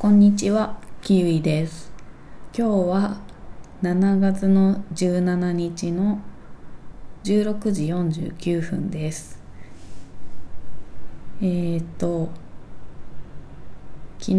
[0.00, 1.90] こんにちは、キウイです。
[2.56, 3.20] 今日は
[3.82, 6.20] 7月の17日の
[7.24, 9.42] 16時49分です。
[11.40, 12.28] えーと、
[14.20, 14.36] 昨日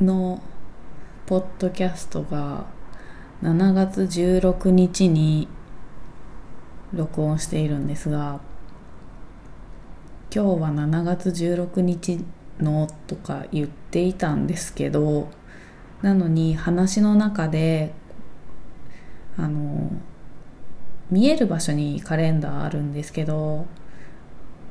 [0.00, 0.42] の
[1.24, 2.66] ポッドキャストが
[3.40, 5.46] 7月16日に
[6.92, 8.40] 録音しているんですが、
[10.34, 12.24] 今日は7月16日
[12.60, 15.28] のとか言っていたんですけど
[16.02, 17.94] なのに話の中で
[19.36, 19.90] あの
[21.10, 23.66] 見える場所にカレンダーあるんですけど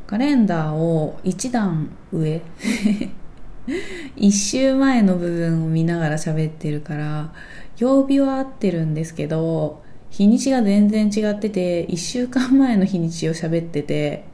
[0.08, 2.42] カレンダーを一段上
[4.18, 7.34] 一周前の部分を見ながら喋ってるから
[7.78, 14.26] 曜日は合ってるんですけど日にちが全然違ってて1週間前の日にちを喋ってて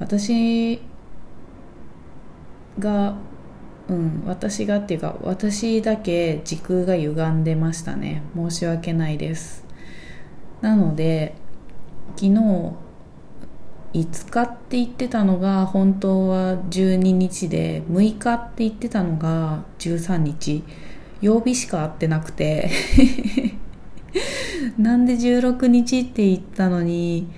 [0.00, 0.80] 私
[2.78, 3.16] が
[3.88, 8.22] うん私がっていうか私だけ時空が歪んでましたね。
[8.34, 9.64] 申し訳ないです。
[10.60, 11.34] なので
[12.16, 12.30] 昨日
[13.92, 20.62] 5日って言ってたのが本当は12日で6日って言ってたのが13日。
[21.20, 22.70] 曜日しか合ってなくて。
[24.78, 27.28] なんで16日って言ったのに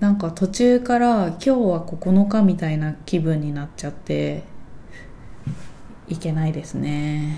[0.00, 4.42] なんか途中から今日は9日みたいな気分になっちゃって
[6.08, 7.36] いけないですね。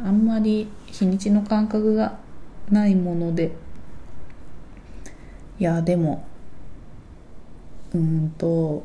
[0.00, 2.18] あんまり日にちの感覚が
[2.70, 3.52] ないもので。
[5.58, 6.26] いやでも
[7.94, 8.84] うんと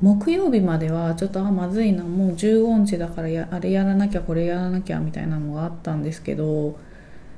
[0.00, 2.04] 木曜日まではちょっとあまずいな。
[2.04, 6.78] もう15日だからやあれやらなきゃこれやらなきゃみたいなのがあったんですけど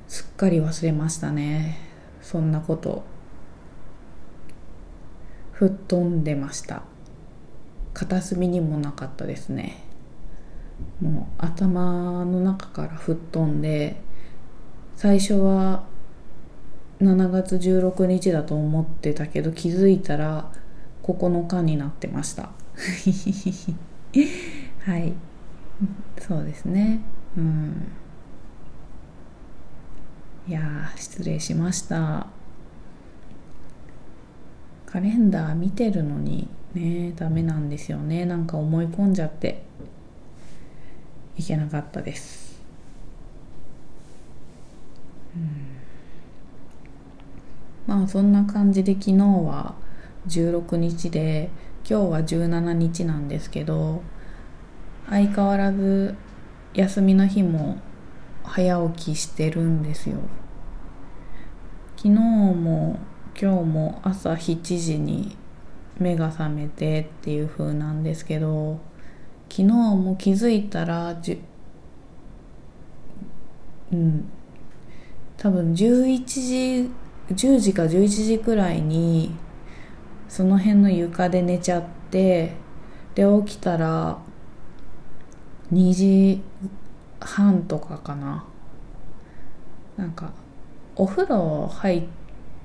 [0.09, 1.79] すっかり忘れましたね。
[2.21, 3.12] そんなこと。
[5.63, 6.83] 吹っ飛んでました。
[7.95, 9.85] 片隅にもなかったですね。
[11.01, 13.95] もう頭の中から吹っ飛んで
[14.97, 15.85] 最初は
[17.01, 20.51] 7月16日だと思ってたけど気づいたら
[21.05, 22.51] 9日になってました。
[24.85, 25.13] はい。
[26.19, 27.03] そうですね。
[27.37, 27.87] うん。
[30.49, 32.42] いや失礼しました。
[34.93, 38.27] カレンダー見てるのにねダメなんですよね。
[38.27, 39.63] なんか思い込んじゃって。
[41.37, 42.61] いけなかったです、
[45.35, 45.77] うん、
[47.87, 49.75] まあそんな感じで昨日は
[50.29, 51.49] 16日で
[51.89, 54.03] 今日は17日なんですけど
[55.09, 56.15] 相変わらず
[56.75, 57.79] 休みの日も
[58.45, 60.19] 早起きしてるんですよ。
[61.97, 62.99] 昨日も
[63.41, 65.37] 今日も朝7時に
[65.99, 68.79] 目が覚めてっていう風なんですけど
[69.49, 71.41] 昨日も気づいたらじ
[73.93, 74.29] うん。
[75.37, 76.91] 多分11時
[77.35, 79.35] 10時か11時くらいに
[80.29, 82.53] その辺の床で寝ちゃって
[83.15, 84.19] で起きたら
[85.73, 86.43] 2時
[87.21, 88.45] 半とかかな。
[89.97, 90.33] なんか
[90.97, 92.22] お風呂入って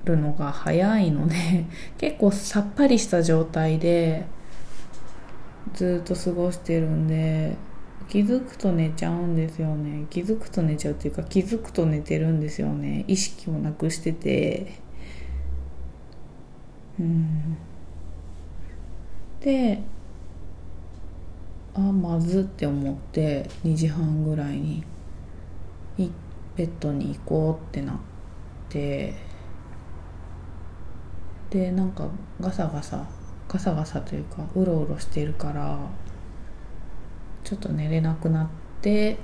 [0.07, 1.35] るのが早いので
[1.97, 4.25] 結構さっぱりした状態で
[5.73, 7.56] ずっと過ごしてるんで
[8.09, 10.06] 気づくと寝ちゃうんですよね。
[10.09, 13.03] 気づくと寝ちゃうっていうか気づくと寝てるんですよね。
[13.07, 14.79] 意識をなくしてて。
[17.00, 17.57] うん。
[19.41, 19.81] で
[21.73, 24.84] あまずって思って2時半ぐらいに
[26.56, 27.97] ベッドに行こうってなっ
[28.69, 29.26] て。
[31.50, 32.08] でなんか
[32.40, 33.06] ガサガサ
[33.47, 35.80] ガサガサというかうろうろしてるから
[37.44, 38.47] ちょっと寝れなくなっ
[38.81, 39.18] て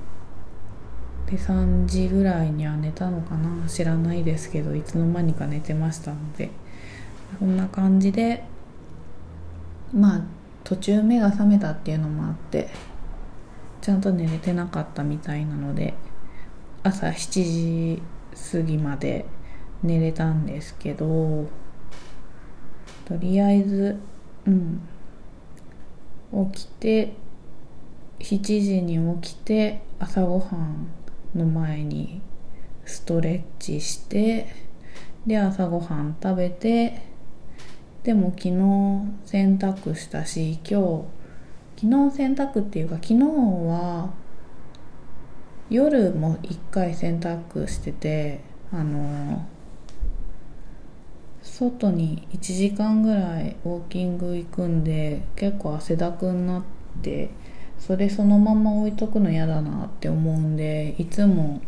[1.25, 3.67] で3時ぐらいには寝たのかな。
[3.67, 6.49] 知らないですけどいつの間にか寝てましたので。
[7.39, 8.43] こんな感じで
[9.93, 10.21] まあ
[10.63, 12.69] 途中目が覚めたっていうのもあって
[13.81, 15.93] ちゃんと寝れてなかったみたいなので
[16.83, 18.01] 朝7時
[18.51, 19.25] 過ぎまで
[19.81, 21.47] 寝れたんですけど
[23.05, 23.99] とりあえず
[24.45, 24.81] うん。
[26.51, 27.13] 起きて
[28.19, 30.87] 7時に起きて朝ごはん
[31.35, 32.21] の前に
[32.85, 34.47] ストレッチして
[35.27, 37.03] で朝ごはん食べて
[38.03, 38.51] でも昨日
[39.25, 41.05] 洗濯したし今
[41.77, 44.11] 日昨日洗濯っていうか昨日は
[45.69, 48.41] 夜も一回洗濯してて
[48.71, 49.45] あの
[51.53, 56.63] 外に1時間ぐらいウォーキング行くんで結構汗だくになっ
[57.03, 57.29] て
[57.77, 61.61] それそのまま置いとくの嫌だなって思うんでいつも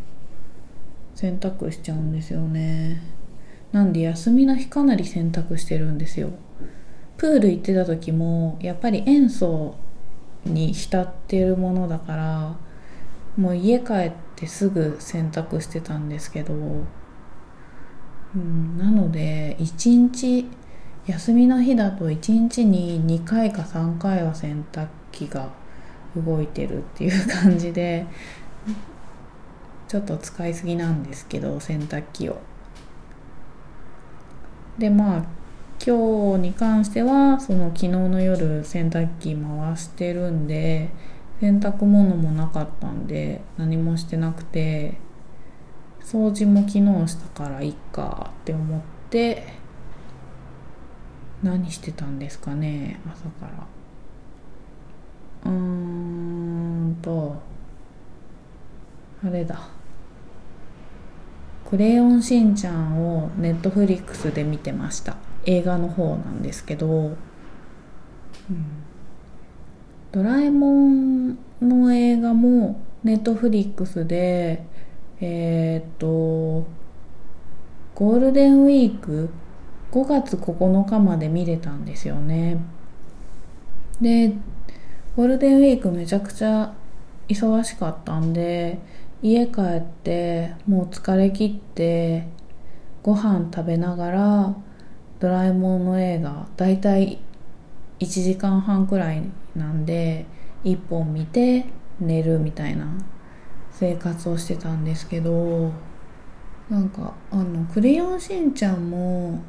[1.13, 3.03] 洗濯しちゃうんですよね。
[3.71, 6.31] なんで休みの日かなり洗濯してるんですよ。
[7.17, 9.75] プール行ってた時もやっぱり塩素
[10.45, 12.55] に浸ってるものだから
[13.37, 16.53] もう家帰ってすぐ洗濯してたんですけど、
[18.35, 20.45] うん、なので一日
[21.07, 25.49] 休みの日だと1日に2回か3回は洗濯機が
[26.15, 28.05] 動いてるっていう感じで
[29.87, 32.39] ちょっと使いすぎなんですけど洗濯機を。
[34.77, 35.23] でまあ
[35.85, 40.89] 今日に関してはその昨日の夜洗濯機回してるんで
[41.39, 44.97] 洗濯物もなかったんで何もしてなくて
[46.05, 49.47] 掃除も昨日したからいっかって思って
[51.41, 53.67] 何してたんですかね朝から。
[55.45, 57.41] うーんと
[59.23, 59.67] あれだ。
[61.67, 65.17] クレヨンしんちゃんをネットフリックスで見てました。
[65.45, 67.15] 映画の方なんですけど、うん、
[70.11, 74.63] ドラえもんの映画もネットフリックスで
[75.21, 79.29] えー、っとゴールデンウィーク
[79.91, 82.57] 5月9日まで見れたんですよね。
[84.01, 84.33] で
[85.15, 86.73] ゴールデンウィークめちゃくちゃ
[87.29, 88.79] 忙しかったんで
[89.21, 92.27] 家帰ってもう疲れ切って
[93.01, 94.55] ご飯食べながら
[95.19, 97.19] ドラえもんの映画だいたい
[97.99, 99.23] 1時間半くらい
[99.55, 100.25] なんで
[100.65, 101.65] 1本見て
[101.99, 102.87] 寝るみたいな
[103.77, 105.71] 生活をしてたんですけど
[106.69, 109.39] なんかあの「クレヨンしんちゃん」も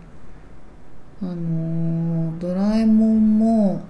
[1.23, 3.81] あのドラえもんも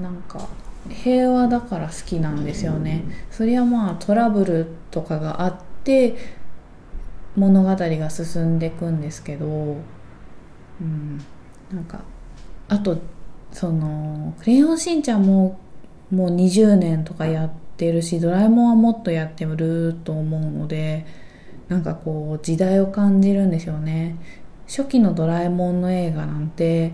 [0.00, 0.48] なんか
[0.88, 3.04] 平和だから好きなんですよね。
[3.30, 6.16] そりゃまあトラブルとかがあって
[7.36, 11.20] 物語が進んでいくんですけど、うん、
[11.72, 12.00] なんか
[12.68, 12.98] あと
[13.52, 15.58] その「クレヨンしんちゃんも」
[16.10, 21.06] もう20年とかやっててるし「ドラえもん」はもっとやってると思うので
[21.68, 24.16] なんかこう時代を感じるんですよね。
[24.66, 26.92] 初期のドラえもんの映画なんて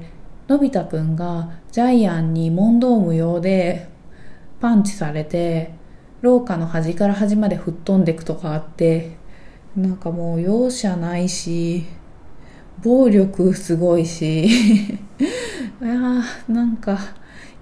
[0.48, 3.88] のび太くんがジャイアンに問答無用で
[4.60, 5.72] パンチされて
[6.22, 9.16] 廊下の端から端まで吹っ飛んでいくとかあって
[9.76, 11.84] なんかもう容赦ないし
[12.82, 14.48] 暴力すごいし い
[15.82, 16.98] やなんか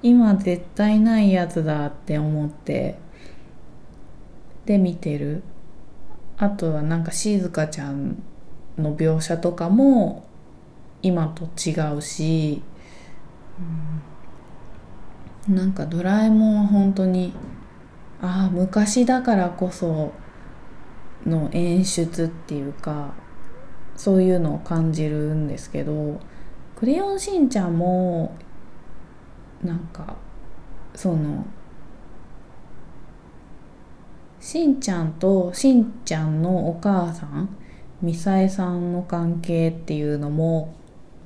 [0.03, 3.04] 今絶対ないやつだって思って。
[4.67, 5.43] で見てる。
[6.37, 8.23] あとはなんか静香ちゃん
[8.77, 10.25] の描写とかも
[11.03, 12.63] 今と違うし、
[15.49, 17.33] うん、なんかドラえもんは本当に
[18.21, 20.13] ああ昔だからこそ
[21.27, 23.15] の演出っていうか
[23.97, 26.21] そういうのを感じるんですけど
[26.77, 28.37] 「クレヨンしんちゃん」も
[29.63, 30.17] なんか
[30.95, 31.47] その
[34.45, 37.49] しんちゃんとしんちゃんのお母さん
[38.03, 40.75] みさえさんの関係っていうのも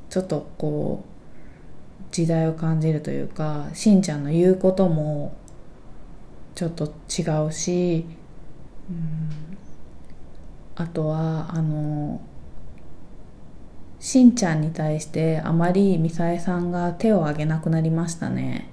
[0.09, 5.37] ちょっとこう時代を感じるというかしんちゃんの言うことも
[6.55, 8.07] ちょっと違うし、
[8.89, 9.59] うん、
[10.77, 12.21] あとはあの
[13.99, 18.71] しんちゃんに対してあまりみさえさんが手を挙げなくなりましたね。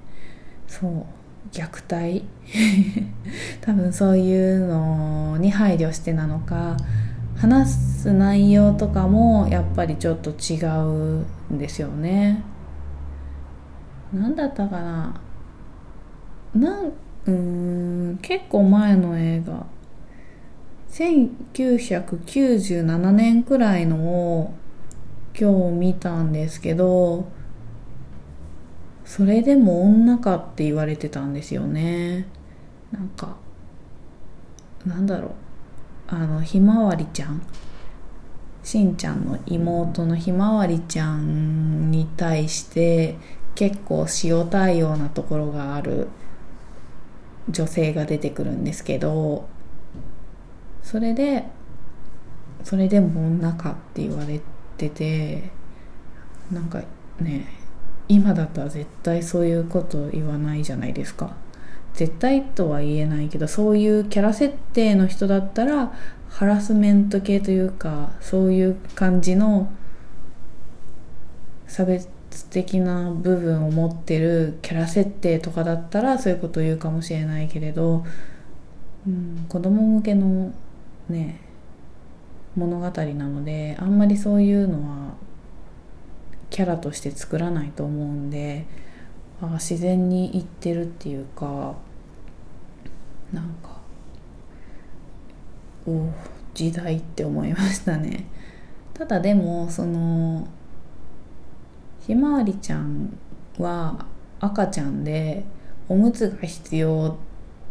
[0.67, 1.24] そう。
[1.55, 2.23] 虐待？
[3.61, 6.75] 多分そういうのに配慮してなのか
[7.37, 10.59] 話す内容とかもやっぱりちょっと違
[11.49, 12.43] うんですよね。
[14.13, 15.13] 何だったかな？
[16.53, 16.91] なん
[17.25, 19.65] うん結構前の映画。
[20.91, 24.53] 1997年くらいのを
[25.37, 27.25] 今日見たんですけど
[29.05, 32.27] それでも女かって言われてたんですよね。
[32.91, 33.37] なんか
[34.85, 35.31] なんだろう。
[36.07, 37.41] あのひまわりちゃん。
[38.63, 43.15] しんちゃんの妹のひまわりちゃんに対して
[43.53, 46.07] 結構塩対応なところがある
[47.47, 49.47] 女性が出てくるんですけど
[50.81, 51.45] それで
[52.63, 54.41] それでも女かって言われ
[54.77, 55.51] てて
[56.51, 56.81] なんか
[57.19, 57.64] ね
[58.07, 61.35] 今だったら絶対そういうこと言わないじゃないですか。
[61.93, 65.93] 絶対とは言えないけどそういうキャラ設定の人だったら
[66.29, 69.71] ハラスメント系というかそういう感じの
[71.67, 72.09] 差別
[72.49, 78.05] 的な部分を持ってるキャラ設定とかだったらそういうことを言うかもしれないけれど、
[79.07, 80.53] うん、子供向けの
[81.07, 81.39] ね
[82.57, 82.91] 物語な
[83.27, 85.13] のであんまりそういうのは
[86.49, 88.65] キャラとして作らないと思うんで
[89.41, 91.75] あ自然にいってるっていうか
[93.33, 93.75] なんか
[95.87, 96.09] お
[96.53, 98.25] 時代って思いましたね。
[98.93, 100.47] ただでもその
[102.07, 103.17] ひまわりちゃん
[103.59, 104.05] は
[104.39, 105.43] 赤ちゃんで
[105.89, 107.17] おむつが必要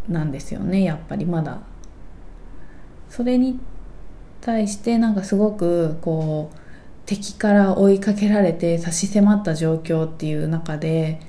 [0.08, 1.60] なんですよねやっぱりまだ。
[3.08, 3.58] それに
[4.40, 6.58] 対してなんかすごくこう
[7.06, 11.20] 敵から追いかけられて差し迫った状況っていう中で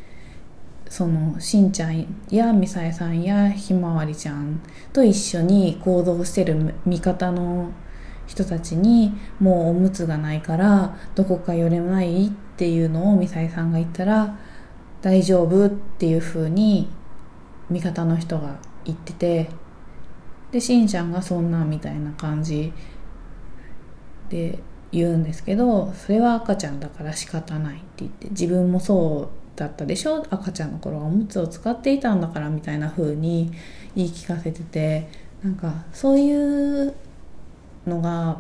[0.90, 4.62] そのしんちゃんやみさえさんやひまわりちゃん
[4.94, 7.72] と一緒に行動してる味方の
[8.28, 14.38] 人たちにもうおむつがないからどこか寄れないっていうのをみさえさんが言ったら
[15.02, 16.90] 大丈夫っていう風に
[17.70, 19.50] 味方の人が言ってて
[20.52, 22.72] でしんちゃんがそんなみたいな感じ
[24.30, 24.60] で
[24.92, 30.26] 言うんですけどそれは赤ちゃんだから仕方ないって言って自分もそうだったでしょ？
[30.30, 33.52] 赤ちゃんの頃はおむつを使っていたんだからみたいな風に
[33.96, 35.10] 言い聞かせてて
[35.44, 36.94] なんかそういう
[37.88, 38.40] のが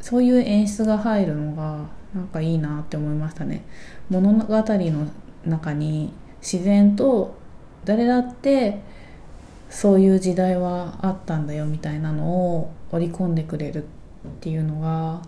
[0.00, 3.64] そういう演出が入るのがなんかいいなって思いましたね。
[4.08, 5.08] 物語の
[5.44, 7.36] 中に自然と
[7.84, 8.80] 誰だって
[9.68, 13.86] そういう時代はあったんだよみたいなのを織り込んでくれるっ
[14.26, 15.22] っていうのが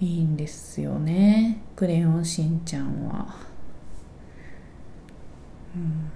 [0.00, 3.34] いいんですよね「クレヨンしんちゃんは」
[5.74, 6.10] うん、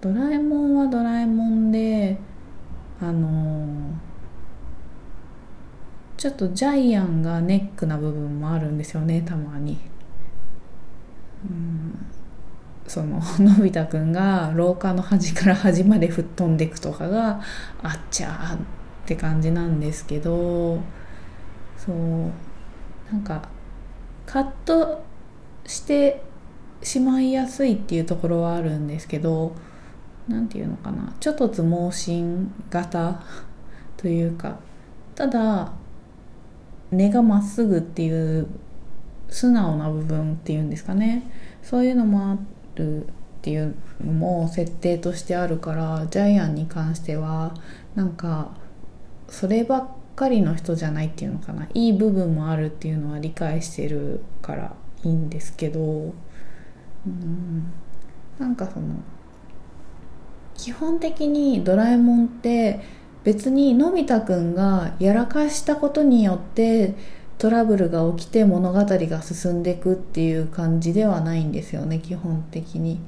[0.00, 2.18] ドラえもんはドラえもんで
[3.02, 3.66] あの、
[6.16, 9.76] ちょっとジャイアンがネックな部分もあるんですよねたまに。
[11.44, 12.06] うん。
[12.86, 17.40] その のび太くんが廊下の端から端まで吹っ飛んでいくとかが
[17.82, 18.58] あっちゃー
[19.02, 20.80] って感じなんですけど
[21.76, 22.32] そう
[23.12, 23.48] なんか
[24.26, 25.04] カット
[25.66, 26.22] して
[26.82, 29.54] しまいやすいっていうところはあるんですけど
[30.28, 33.22] 何て言うのかなちょっとつ盲信型
[33.96, 34.58] というか
[35.14, 35.72] ただ
[36.90, 38.46] 根がまっすぐっていう
[39.28, 41.22] 素直な部分っていうんですかね。
[41.62, 42.38] そういうのもあ
[42.74, 43.08] るっ
[43.40, 47.54] ていうのも設定としてあるからジャイアンに関しては
[47.94, 48.50] なんか
[49.32, 51.66] そればっかりの人じゃないっていうのかな。
[51.72, 55.80] いい部分もあるっていうのは理解してるからいいんですけど。
[55.80, 57.72] うん。
[58.38, 58.86] なんかその
[60.54, 62.80] 基本的にドラえもんって
[63.24, 66.94] 別にのび太くんがやらかしたことによって
[67.38, 73.00] トラブルが起きて物語が進んでいくっていう感じではないんですよね基本的に。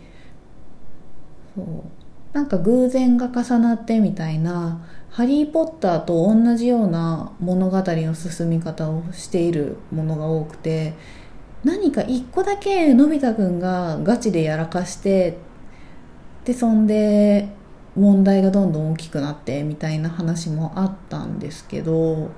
[1.54, 2.03] そう。
[2.35, 10.95] なんか偶然が重なってみたいなハリー・ポッターと同じような物語の進み方をしているものが多くて
[11.62, 15.38] 何か一個だけのび太くんがガチでやらかして
[16.45, 17.49] でそんで
[17.97, 22.33] 問題がどんどん大きくなってみたいな話もあったんですけど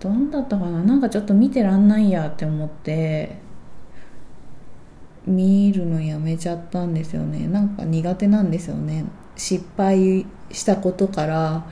[0.00, 0.82] どんだったかな？
[0.82, 3.36] なんかちょっと見てらんないやって思って
[5.28, 7.46] 見るのやめちゃったんですよね。
[7.46, 9.04] なんか苦手なんですよね。
[9.36, 11.66] 失敗したことから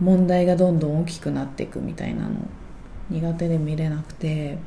[0.00, 2.30] 問題がどんどん大きくなっていくみたいなの。
[3.10, 4.58] 苦手で見れなくて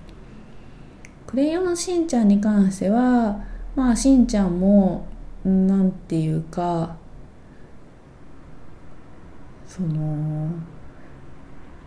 [1.28, 3.42] 「クレヨンしんちゃん」に関しては
[3.76, 5.06] まあしんちゃんも
[5.44, 6.96] なんていうか
[9.68, 10.50] その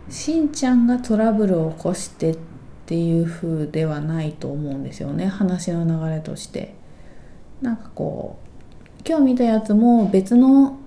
[0.09, 2.35] しんちゃんがトラブルを起こして
[2.83, 6.75] っていう風ではないと思うんですよね話の流れとして。
[7.63, 10.77] なんかこう今日見たやつも別の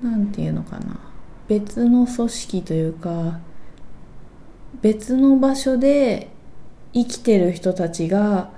[0.00, 1.00] 何て言うのかな
[1.48, 3.40] 別の組織というか
[4.80, 6.30] 別の場所で
[6.94, 8.52] 生きてる人たちが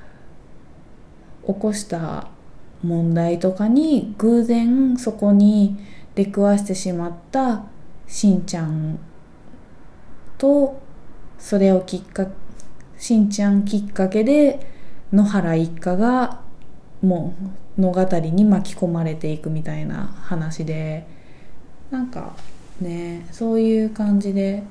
[1.47, 2.29] 起こした
[2.83, 5.79] 問題とかに偶然そこに
[6.15, 7.65] 出くわしてしまった
[8.07, 8.99] しんちゃん
[10.37, 10.82] と
[11.43, 12.29] それをきっか
[12.97, 14.65] しんちゃんきっかけで
[15.13, 16.41] 野原一家が
[17.03, 17.35] も
[17.77, 21.05] う物語に巻き込まれていくみたいな話で
[21.91, 22.37] なんか
[22.81, 24.63] ねそういう感じで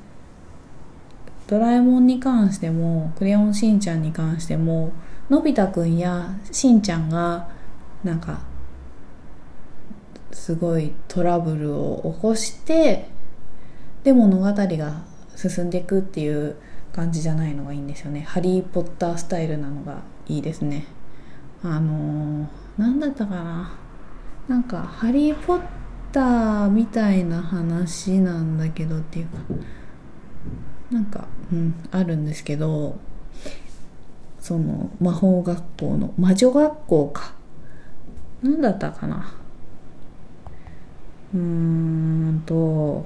[1.46, 4.94] ドラえもんに関してもクレヨンしんちゃんに関しても
[5.30, 7.50] のび太くんやしんちゃんが
[8.01, 8.40] なんか
[10.32, 13.10] すごいトラブルを起こして
[14.04, 15.11] でも物語が
[15.50, 16.55] 進んでいくっていう
[16.93, 18.21] 感じじゃないのがいいんですよね。
[18.21, 20.86] ハリー・ポッタースタイルなのがいいですね。
[21.63, 23.74] あのー、何だったかな。
[24.48, 25.62] なんかハリー・ポッ
[26.12, 29.38] ターみたいな話なんだけどっていうか
[30.91, 33.00] なんかうんあるんですけど
[34.39, 37.33] その魔法学校の魔女学校か。
[38.43, 39.33] 何だったかな。
[41.33, 43.05] うーんと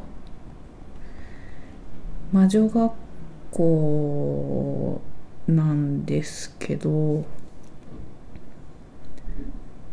[2.31, 2.91] 魔女学
[3.51, 5.01] 校
[5.47, 7.25] なんですけど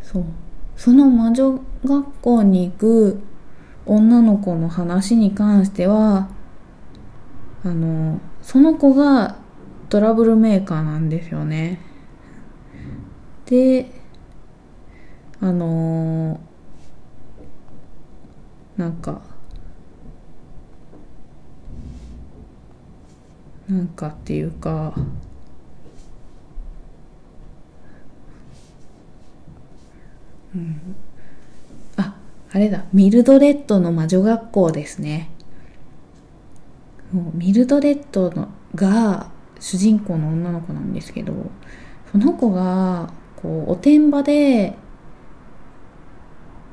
[0.01, 0.23] そう
[0.75, 3.21] その魔女学校に行く
[3.85, 6.29] 女の子の話に関しては
[7.63, 9.37] あのその子が
[9.89, 11.79] トラブルメーカーなんですよね。
[13.45, 13.91] で、
[15.39, 16.39] あの、
[18.75, 19.21] なんか、
[23.69, 24.93] なんかっていうか、
[30.55, 30.95] うん、
[31.97, 32.15] あ、
[32.51, 35.29] あれだ、ミルドレッドの魔女学校ですね。
[37.33, 39.29] ミルドレッドのが
[39.59, 41.33] 主人公の女の子なんですけど
[42.11, 44.75] その子がこうおてんばで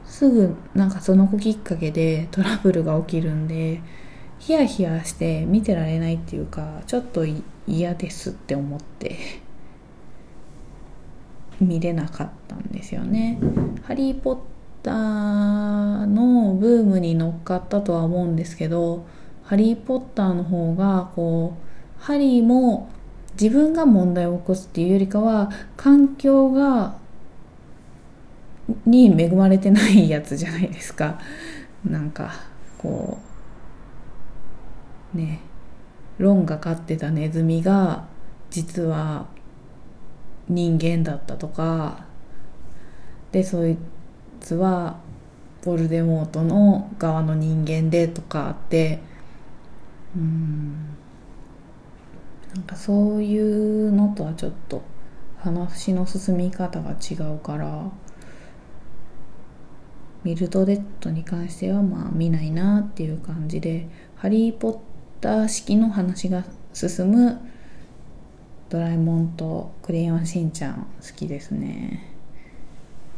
[0.06, 3.82] すぐなんかその子きっかけでトラブルが起きるんで
[4.40, 7.24] ヒヤヒヤして見てられないっていうかちょっと
[7.66, 9.16] 嫌ですって思って
[11.60, 13.38] 見れなかったんですよね。
[13.82, 14.38] ハリー・ポッ
[14.82, 19.04] ターのブームに乗っかったとは思うんですけど
[19.44, 22.88] ハリー・ポッターの方がこうハリーも
[23.38, 26.96] 自分が問題を起こすっていうよりかは環境が
[28.86, 31.18] に恵まれてないやつじゃないですか
[31.84, 32.32] なんか
[32.78, 33.29] こう
[35.14, 35.40] ね
[36.18, 38.06] ロンが飼ってたネズミが
[38.50, 39.26] 実は
[40.48, 42.04] 人間だったとか
[43.32, 43.78] でそい
[44.40, 44.98] つは
[45.64, 49.00] ボルデモートの側の人間でとかあって
[50.16, 50.96] うん
[52.54, 54.82] なんかそういうのとはちょっと
[55.38, 57.90] 話の進み方が違うから
[60.24, 64.78] ミルドレッドに関してはまあ見ないなっていう感じでハリー・ポッ
[65.20, 67.40] ター式の話が進む
[68.68, 72.14] ドラえもんとクレヨンしんちゃん好きですね。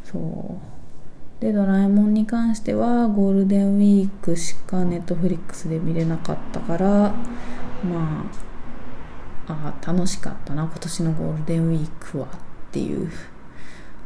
[0.04, 1.42] そう。
[1.42, 6.88] でドラえもんに関してはゴールデンウィークしかネットフリックスで見れなかったから
[7.82, 8.24] ま
[9.48, 12.28] あああ楽しかったな今年のゴールデンウィークはっ
[12.70, 13.10] ていう。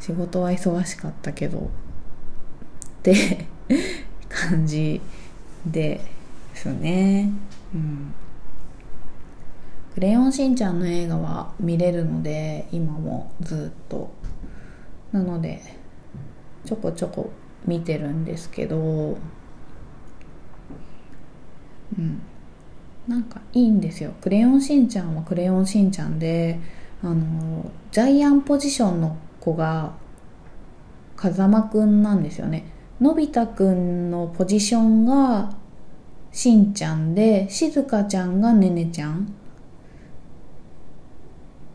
[0.07, 1.59] 仕事は忙しかったけど。
[1.59, 1.61] っ
[3.03, 3.47] て
[4.29, 5.01] 感じ
[5.67, 6.01] で
[6.55, 7.33] すね。
[7.77, 8.15] うん。
[9.95, 14.11] クレヨンしんちゃんの映画は見れるので今もずっと。
[15.13, 15.63] なので
[16.65, 17.31] ちょこちょこ
[17.65, 19.17] 見てるんですけどう
[22.01, 22.21] ん。
[23.07, 24.13] なんかいいんですよ。
[24.21, 26.59] クレヨンしんちゃんはクレヨンしんちゃんで
[27.03, 29.93] あのジャイアンポジションの子が
[31.15, 32.73] 風間くんなんですよね。
[33.01, 35.55] のび太くんのポジションが
[36.37, 39.33] しんちゃんでしずかちゃんがねねちゃん。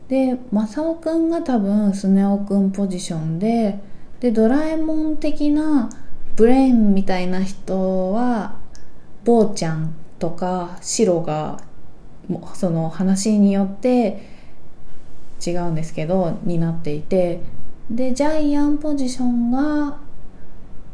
[0.07, 3.79] でまさおくんが多分スネ夫くんポジションで
[4.19, 5.89] でドラえもん的な
[6.35, 8.59] ブレインみたいな人は
[9.25, 11.59] 坊ちゃんとか白が
[12.53, 14.21] その話によって
[15.43, 17.41] 違うんですけどになっていて
[17.89, 19.97] でジャイアンポジションが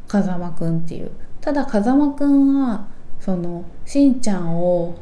[0.08, 1.12] 風間くんっていう。
[1.42, 2.88] ただ風間くんは
[3.28, 4.96] そのしんちゃんを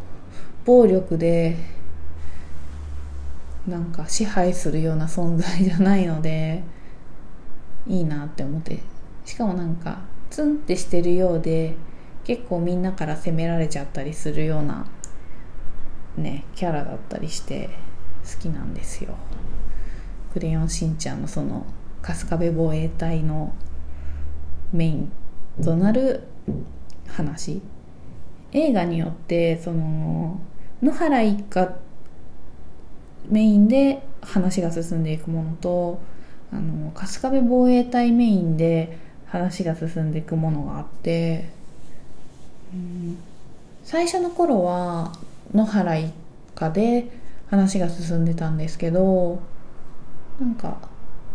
[0.65, 1.55] 暴力で
[3.67, 6.63] なんか支配するような存在じゃないので
[7.85, 8.79] いいなって思って。
[9.25, 9.99] しかもなんか
[10.31, 11.75] ツンってしてるようで
[12.23, 14.87] 結構みんなから責められちゃったりするような
[16.17, 17.69] ねキャラだったりして
[18.23, 19.15] 好きなんですよ
[20.33, 21.67] 「クレヨンしんちゃん」のその
[22.01, 23.53] 春日部防衛隊の
[24.73, 25.11] メイン
[25.63, 26.23] となる
[27.07, 27.61] 話。
[28.55, 30.39] 映画によってその
[30.81, 31.75] 野原一家
[33.27, 35.99] メインで話が進んでいくものと
[36.53, 41.49] あの春日部防衛隊メインで話が進んでいくものがあって
[42.73, 43.17] うん
[43.83, 45.11] 最初の頃は
[45.53, 46.13] 野原一
[46.55, 47.09] 家で
[47.49, 49.41] 話が進んでたんですけど
[50.39, 50.77] なんか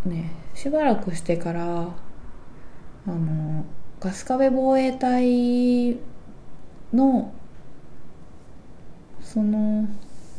[0.05, 1.91] ねしばらくしてからあ
[3.07, 3.63] の
[4.01, 5.97] 春日部防衛隊
[6.93, 7.33] の
[9.21, 9.87] その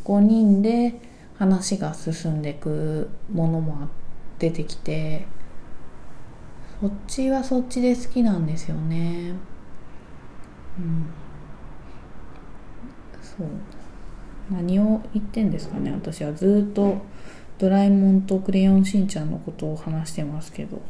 [0.04, 1.00] 5人で
[1.38, 3.88] 話が進んでいくものも
[4.38, 5.26] 出てきて
[6.80, 9.34] そっちはそっちで好きなんですよね。
[10.76, 11.06] うん。
[13.22, 13.46] そう。
[14.50, 16.32] 何を言ってんですかね私は。
[16.34, 16.96] ずっと
[17.58, 20.82] ドラえもんとクレヨンしんちゃんのことを話してますけど。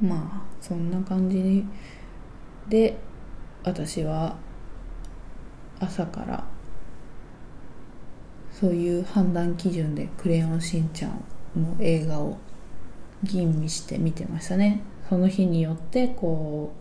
[0.00, 1.64] まあそんな感じ
[2.68, 2.98] で
[3.68, 4.34] 私は
[5.78, 6.44] 朝から
[8.50, 11.22] そういう判断基準で「クレヨンしんちゃん」
[11.54, 12.38] の映画を
[13.22, 14.80] 吟味して見てましたね。
[15.08, 16.72] その日によってこ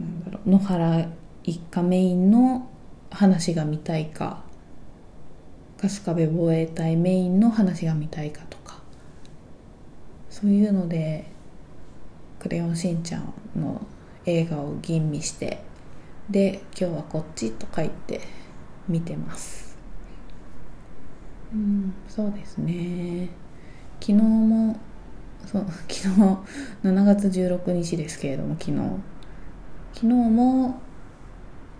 [0.00, 1.08] うなんだろう野原
[1.44, 2.68] 一家メインの
[3.10, 4.42] 話が見たいか
[5.78, 8.80] 春日部防衛隊メインの話が見たいかとか
[10.30, 11.30] そういうので
[12.40, 13.80] 「クレヨンしんちゃん」の
[14.26, 15.62] 映画を吟味して
[16.28, 18.20] で今日はこっちとか言って
[18.88, 19.76] 見てます。
[21.52, 21.92] うん。
[22.08, 23.28] そうですね。
[24.00, 24.78] 昨日も
[25.46, 26.08] そう 昨日
[26.84, 28.78] 7月16日ですけれども昨日。
[29.92, 30.80] 昨日も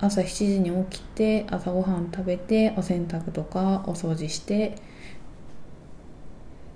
[0.00, 4.76] 朝7時に起きて朝ごはん食べてお洗濯とかお掃除して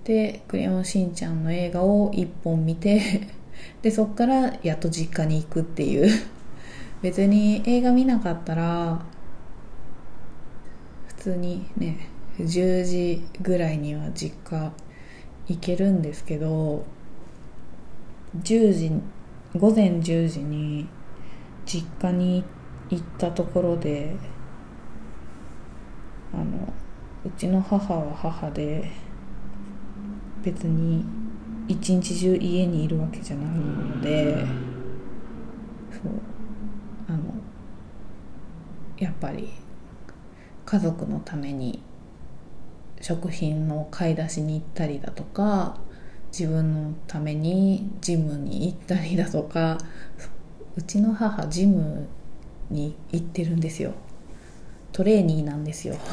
[0.05, 3.29] で「クレヨンしんちゃん」の映画を1本見て
[3.83, 6.09] でそっからやっと実家に行くっていう。
[7.03, 9.05] 別に映画見なかったら
[11.09, 14.73] 普通にね10時ぐらいには実家
[15.47, 16.87] 行けるんですけど
[18.43, 18.91] 10時
[19.55, 20.89] 午前10時に
[21.67, 22.43] 実家に
[22.91, 24.17] 行ったところで
[26.33, 26.73] あの
[27.25, 28.91] うちの母は母で
[30.43, 31.05] 別に
[31.69, 34.45] 一日中家にいるわけじゃないので
[35.91, 36.13] そう。
[37.09, 37.35] あの
[38.99, 39.51] やっぱり
[40.65, 41.83] 家族のために
[43.01, 45.77] 食品の買い出しに行ったりだとか
[46.33, 49.79] 自分のためにジムに行ったりだとか
[50.77, 52.09] うちの母ジム
[52.71, 53.93] に行ってるんですよ。
[54.93, 55.97] トレーニーなんですよ。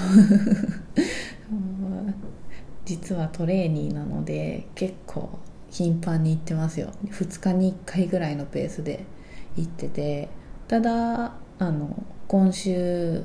[2.92, 6.92] 実はトレーニーなので結構頻繁に行ってますよ。
[7.06, 9.06] 2日に1回ぐらいのペースで
[9.56, 10.28] 行ってて
[10.68, 13.24] ただあの今週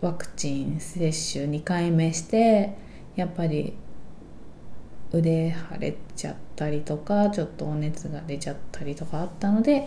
[0.00, 2.76] ワクチン接種2回目して
[3.14, 3.74] やっぱり
[5.12, 9.86] 腕腫れちゃったりとかちょっとお熱が出ちゃったりとかあったので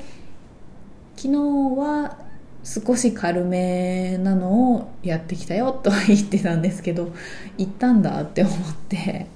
[1.18, 1.38] 昨日
[1.78, 2.18] は
[2.64, 7.12] 少し軽めなのをやってきたよとは言ってたんですけど
[7.58, 8.58] 行ったんだって思っ
[8.90, 9.28] て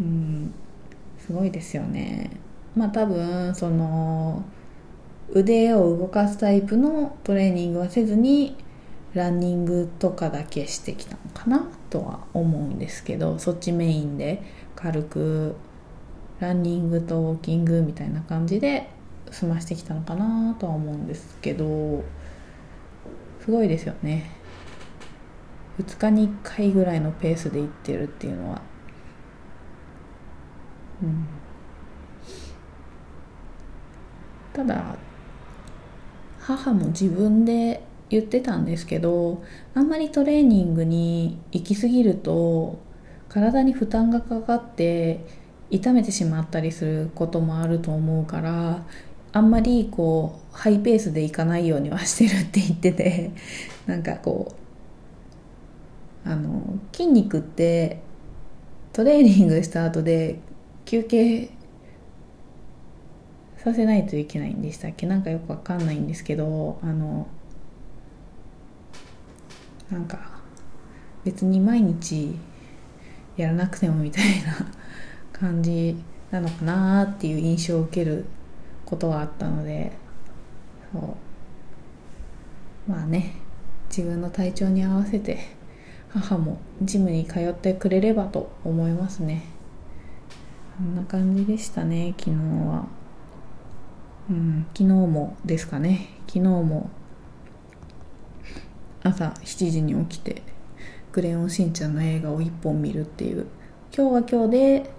[0.00, 0.52] うん
[1.18, 2.30] すごいですよね。
[2.74, 4.42] まあ多分その
[5.30, 8.56] 腕を動かすタイプのトレーニングはせずに
[9.14, 14.42] ランニングとかだけしてきたのかなとは思うんですけどそっちメインで
[14.74, 15.56] 軽く
[16.40, 18.88] ランニングとウォーキングみたいな感じで
[19.30, 22.04] 済ましてきたのかなとは思うんですけど
[23.48, 24.30] すごいですよね。
[25.78, 28.60] 2日に1回ぐらいのペースで行ってるっていうのは。
[31.02, 31.26] うん。
[34.52, 34.96] ただ
[36.38, 39.42] 母も自分で言ってたんですけど
[39.74, 42.78] あんまりトレーニングに行き過ぎると
[43.30, 45.24] 体に負担がかかって
[45.70, 48.84] 痛めてしまったりすることもあると思うから
[49.32, 53.30] あんまりこうハイペースでいかないようにはしてるって言ってて
[53.86, 54.54] なんかこ
[56.24, 58.00] うあの筋肉って
[58.92, 60.40] トレーニングした後で
[60.84, 61.50] 休憩
[63.58, 65.06] させないといけないんでしたっけ？
[65.06, 67.26] なんかよくわかんないんですけどあの
[69.90, 70.40] なんか
[71.24, 72.36] 別に毎日
[73.36, 74.66] やらなくてもみたいな
[75.32, 75.96] 感じ
[76.30, 78.24] なのかなっていう印象を受ける
[78.88, 79.92] ことはあったので
[80.92, 82.90] そう。
[82.90, 83.34] まあね
[83.90, 85.38] 自分の体調に合わせて
[86.08, 89.44] 母もジムに通ってくれればと思いますね。
[90.78, 92.86] こんな感じでしたね昨日は。
[94.30, 96.08] うん昨日もですかね。
[96.26, 96.88] 昨日も
[99.02, 100.42] 朝7時に起きて
[101.12, 103.46] 「クレヨンしんちゃん」の映画を1本見るっていう。
[103.94, 104.90] 今日は今日で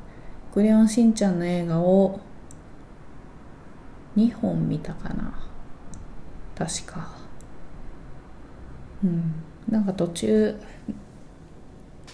[0.52, 2.20] 「クレヨンしんちゃん」の映画を
[4.18, 5.32] 2本見たかな。
[6.56, 7.08] 確か。
[9.04, 9.32] うん。
[9.70, 10.58] なんか途中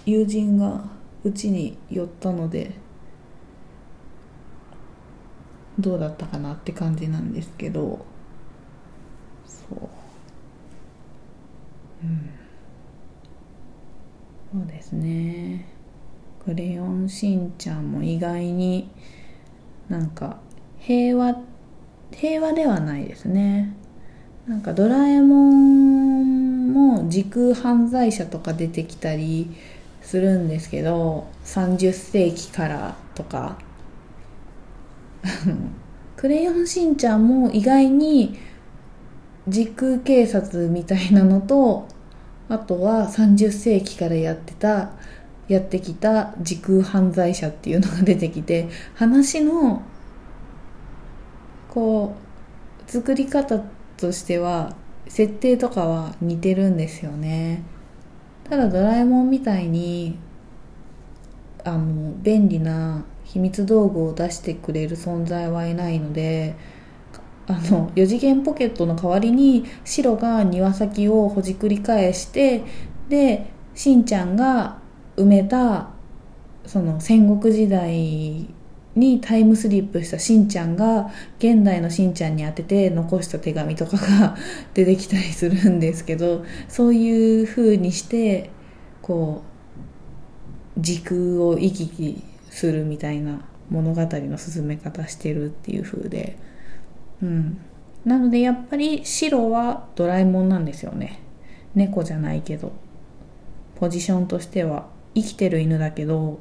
[0.04, 0.84] 友人が
[1.24, 2.72] うちに寄ったので
[5.78, 8.04] どうだったかなって感じなんですけど
[9.46, 9.88] そう。
[12.04, 12.30] うん。
[14.52, 15.66] そうですね。
[16.44, 18.90] クレヨンしんちゃんも意外に
[19.88, 20.36] なんか
[20.78, 21.53] 平和って
[22.16, 23.74] 平和ではないですね。
[24.46, 29.50] なんかドラえもんも時空犯罪者とか出てきたり
[30.03, 33.59] するんですけど30世紀からとか。
[36.16, 38.38] クレヨンしんちゃんも意外に
[39.48, 41.87] 時空警察みたいなのと
[42.48, 44.90] あとは30世紀からやってた
[45.48, 49.83] やってきた時空犯罪者っていうのが出てきて話の
[51.74, 52.14] こ
[52.87, 53.58] う作り方
[53.96, 54.74] としては
[55.08, 57.62] 設定とかは似てるんですよね。
[58.48, 60.18] ただドラえもんみたいに
[61.64, 66.54] あの便利な秘密道具を出してくれる存在はいないので
[67.46, 72.62] あの4次元ポケットの代わりに白が庭先をほじくり返して
[73.08, 74.78] でしんちゃんが
[75.16, 75.88] 埋めた
[76.66, 78.46] その戦国時代
[78.96, 84.37] にタイムスリップしたしんちゃんが現代のしんちゃんに当てて残した手紙とかが
[84.72, 88.50] 出てきたりするんですけどそういう風にして
[89.02, 89.42] こ
[90.76, 96.37] う時空を行き来するみたいな物語の進め方してるっていう風で。
[97.22, 97.59] うん。
[98.04, 101.20] なのでやっぱり白はドラえもんなんですよね。
[101.74, 102.72] 猫じゃないけど。
[103.76, 106.38] ポジションとしては生きてる犬だけど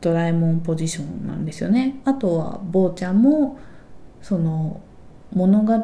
[0.00, 2.00] ドラえもんポジションなんですよね。
[2.04, 3.58] あとは坊ちゃんも
[4.22, 4.80] その
[5.32, 5.78] 物語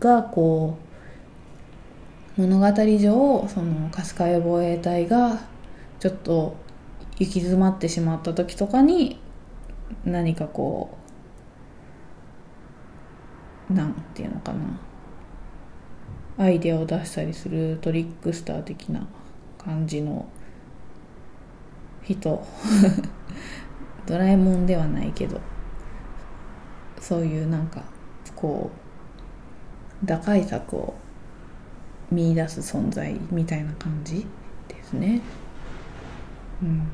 [0.00, 0.78] がこ
[2.38, 5.40] う物語上その春日部防衛隊が
[6.00, 6.56] ちょっと
[7.18, 9.18] 行き詰まってしまった時とかに
[10.04, 10.96] 何かこ
[13.70, 14.80] うなんていうのかな。
[16.38, 19.06] アイデアを出したりするトリックスター的な
[19.56, 20.26] 感じの
[22.06, 22.46] 人。
[24.06, 25.40] ドラえもんではないけど。
[27.00, 27.84] そういうなんか
[28.34, 28.70] こ
[30.02, 30.94] う打開策を
[32.10, 34.26] 見出す存在みたいな感じ
[34.68, 35.20] ですね。
[36.62, 36.86] うん。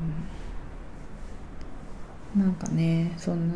[2.39, 3.55] なんかねそんな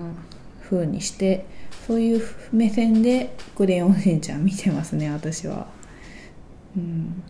[0.64, 1.46] 風にして
[1.88, 5.68] そういう目線で「クレヨンしんちゃん」見てますね私は。
[6.76, 7.24] うん。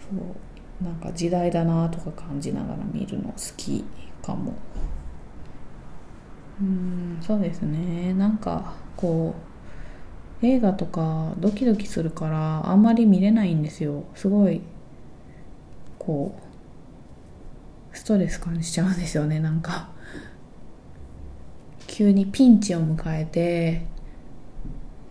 [0.00, 0.49] そう。
[0.82, 3.84] なんか時代だなとか感じながら見るの好き
[4.22, 4.54] かも。
[6.60, 7.18] うん。
[7.20, 8.14] そうですね。
[8.14, 9.34] なんかこ
[10.42, 14.04] う映画とかドキドキするからあんまり見れないんですよ。
[14.14, 14.62] すごい
[15.98, 16.34] こ
[17.92, 19.40] うストレス感じちゃうんですよね。
[19.40, 19.90] なんか。
[21.86, 23.84] 急にピンチを迎えて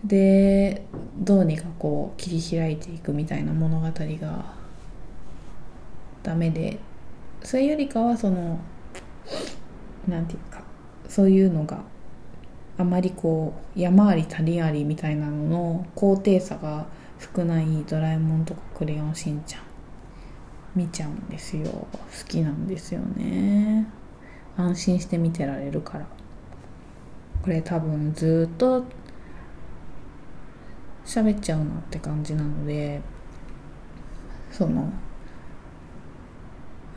[0.02, 0.82] で
[1.18, 4.59] どうにかこう切り開いていくみたいな物語が
[6.22, 6.78] ダメで
[7.42, 8.58] それよりかはその
[10.08, 10.62] なんていうか
[11.08, 11.82] そういうのが
[12.78, 16.86] あまりこう山あり谷ありみたいなのの高低差が
[17.34, 19.62] 少ないドラえもんとかクレヨンしんちゃん
[20.74, 21.66] 見ちゃうんですよ。
[21.66, 21.88] 好
[22.28, 23.86] きなんですよね。
[24.56, 26.06] 安心して見てられるから。
[27.42, 28.84] これ多分ずっと
[31.04, 33.00] 喋っちゃうなって感じなので
[34.52, 34.92] その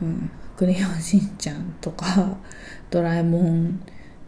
[0.02, 2.38] うん「クレヨンしんちゃん」とか
[2.90, 3.80] 「ドラえもん」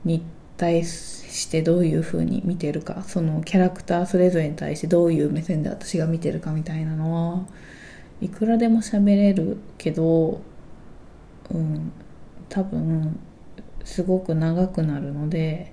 [0.04, 0.22] に
[0.56, 7.46] 対してどういう風に見てるかそのキャラクターそれぞれに対してどういう目線で私が見てるかみたいなのは
[8.20, 10.40] いくらでも喋れるけど
[11.50, 11.92] うん。
[12.48, 13.18] 多分
[13.84, 15.72] すごく長くなるので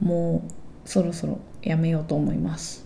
[0.00, 0.42] も
[0.84, 2.85] うそろそろやめようと思います。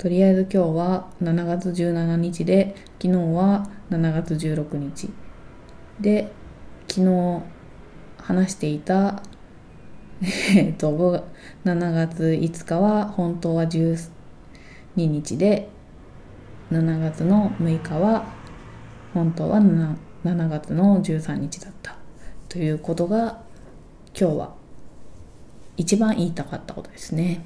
[0.00, 5.10] とりあえず今日は7月17日で昨日は7月16日。
[6.00, 6.32] で
[6.88, 7.42] 昨日
[8.16, 9.22] 話していた
[10.56, 10.90] えっと
[11.66, 14.08] 7月5日は本当は12
[14.96, 15.68] 日で
[16.72, 18.24] 7月の6日は
[19.12, 21.94] 本当は 7, 7月の13日だった。
[22.48, 23.42] ということが
[24.18, 24.54] 今日は
[25.76, 27.44] 一番言いたかったことですね。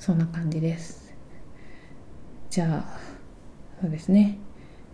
[0.00, 1.03] そんな感じです。
[2.54, 3.00] じゃあ
[3.80, 4.38] そうですね。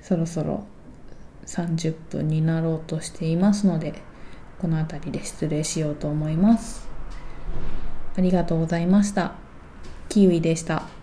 [0.01, 0.65] そろそろ
[1.45, 4.01] 30分になろうとしていますので
[4.63, 6.89] この辺りで失礼しようと思います。
[8.17, 9.35] ありがとうございました。
[10.09, 11.00] キウイでした。